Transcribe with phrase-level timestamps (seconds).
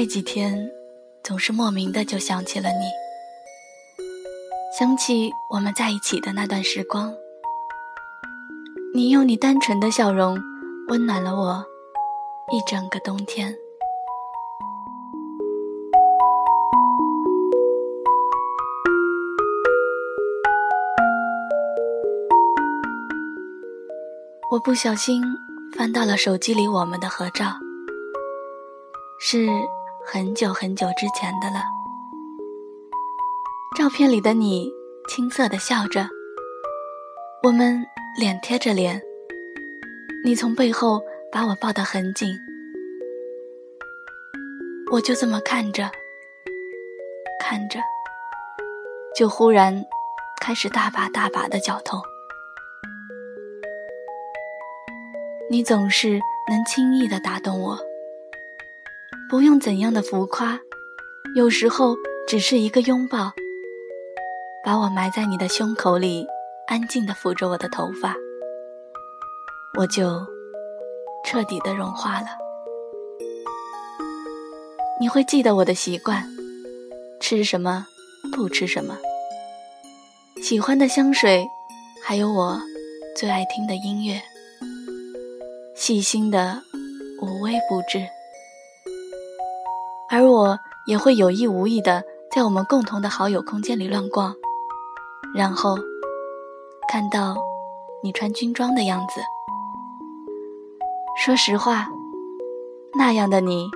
[0.00, 0.70] 这几天，
[1.24, 2.84] 总是莫名的就想起了你，
[4.78, 7.12] 想起我们在一起的那段时光。
[8.94, 10.38] 你用你单纯的笑容，
[10.86, 11.66] 温暖了我
[12.52, 13.52] 一整个冬天。
[24.52, 25.20] 我不小心
[25.76, 27.46] 翻到了手机里我们的合照，
[29.18, 29.48] 是
[30.10, 31.62] 很久很久之前的了。
[33.76, 34.72] 照片里的你
[35.06, 36.08] 青涩的笑着，
[37.42, 37.86] 我们
[38.18, 39.02] 脸贴着脸，
[40.24, 42.26] 你从背后把我抱得很紧，
[44.90, 45.90] 我就这么看着，
[47.38, 47.78] 看着，
[49.14, 49.84] 就忽然
[50.40, 52.00] 开始大把大把的绞痛。
[55.50, 57.78] 你总是能轻易的打动我，
[59.30, 60.58] 不用怎样的浮夸，
[61.36, 61.94] 有时候
[62.26, 63.30] 只是一个拥抱，
[64.64, 66.26] 把我埋在你的胸口里，
[66.66, 68.16] 安静的抚着我的头发，
[69.78, 70.26] 我就
[71.26, 72.28] 彻底的融化了。
[74.98, 76.24] 你会记得我的习惯，
[77.20, 77.86] 吃什么，
[78.32, 78.96] 不吃什么，
[80.42, 81.46] 喜欢的香水，
[82.02, 82.58] 还有我
[83.14, 84.22] 最爱听的音乐。
[85.74, 86.62] 细心的
[87.20, 88.08] 无微不至，
[90.10, 92.02] 而我也会有意无意的
[92.34, 94.34] 在我们共同的好友空间里乱逛，
[95.34, 95.76] 然后
[96.88, 97.36] 看到
[98.02, 99.20] 你穿军装的样子。
[101.22, 101.88] 说实话，
[102.94, 103.68] 那样的你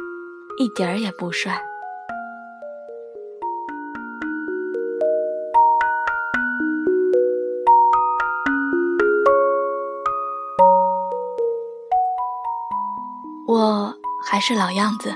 [0.59, 1.61] 一点儿也不帅。
[13.47, 15.15] 我还是老样子，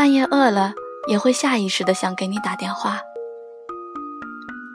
[0.00, 0.72] 半夜饿了
[1.08, 3.02] 也会下意识的想给你打电话。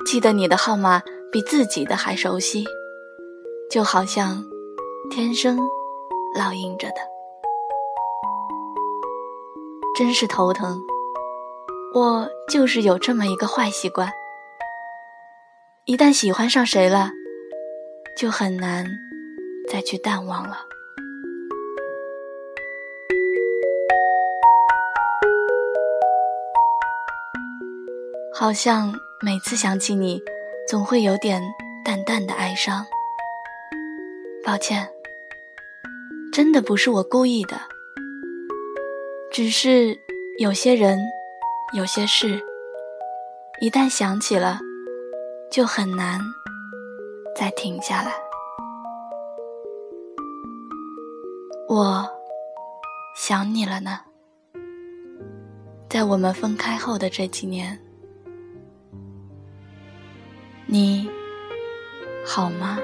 [0.06, 2.64] 记得你的号码比自己的还熟悉，
[3.72, 4.46] 就好像
[5.10, 5.58] 天生
[6.38, 6.98] 烙印着的。
[9.98, 10.80] 真是头疼，
[11.96, 14.12] 我就是有这么一个坏习惯，
[15.86, 17.10] 一旦喜欢上谁了，
[18.16, 18.86] 就很难
[19.72, 20.60] 再去淡忘了。
[28.38, 30.22] 好像每次想起你，
[30.68, 31.42] 总会有点
[31.86, 32.86] 淡淡的哀伤。
[34.44, 34.90] 抱歉，
[36.34, 37.58] 真的不是我故意的，
[39.32, 39.98] 只是
[40.38, 41.00] 有些人、
[41.78, 42.38] 有些事，
[43.62, 44.60] 一旦想起了，
[45.50, 46.20] 就很难
[47.38, 48.12] 再停下来。
[51.70, 52.06] 我
[53.16, 54.02] 想你了呢，
[55.90, 57.80] 在我们分开后的这几年。
[60.76, 61.10] 你
[62.26, 62.78] 好吗？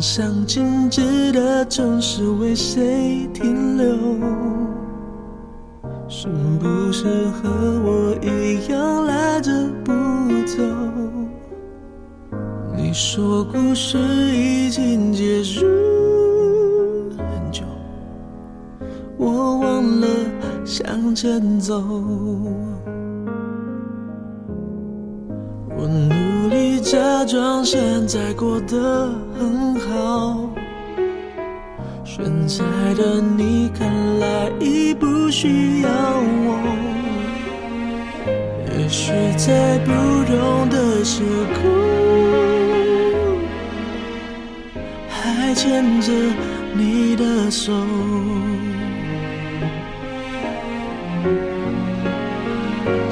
[0.00, 3.86] 上静止的总是为谁停留？
[6.08, 6.26] 是
[6.58, 7.50] 不是和
[7.84, 9.52] 我一样赖着
[9.84, 9.92] 不
[10.46, 10.62] 走？
[12.74, 15.66] 你说故事已经结束
[17.16, 17.62] 很久，
[19.18, 20.06] 我忘了
[20.64, 21.84] 向前走。
[26.90, 29.08] 假装现在过得
[29.38, 30.50] 很好，
[32.04, 32.64] 现在
[32.94, 36.58] 的你看来已不需要我。
[38.76, 39.92] 也许在不
[40.24, 41.22] 同的时
[41.62, 41.62] 空，
[45.08, 46.12] 还牵着
[46.74, 47.72] 你的手，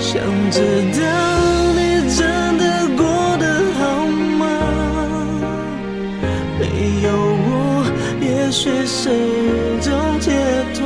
[0.01, 0.21] 想
[0.51, 0.61] 知
[1.01, 1.38] 道。
[9.09, 10.31] 许是种解
[10.75, 10.85] 脱，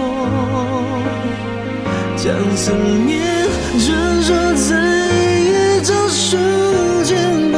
[2.17, 2.71] 将思
[3.05, 3.21] 念
[3.81, 4.71] 穿梭在
[5.41, 6.37] 一张书
[7.03, 7.11] 签
[7.51, 7.57] 簿，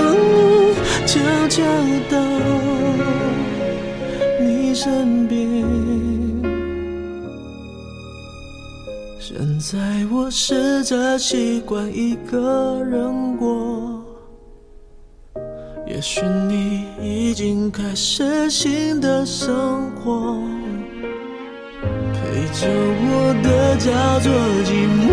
[1.05, 1.63] 悄悄
[2.09, 2.17] 到
[4.41, 5.63] 你身边。
[9.21, 9.77] 现在
[10.11, 13.54] 我试着习惯一个人过。
[15.95, 20.37] 也许你已经开始新的生活，
[22.13, 22.19] 陪
[22.53, 24.33] 着我的叫做
[24.65, 24.73] 寂
[25.07, 25.09] 寞，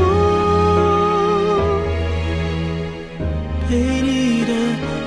[3.70, 4.52] 陪你的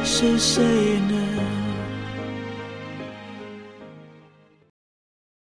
[0.04, 0.62] 是谁？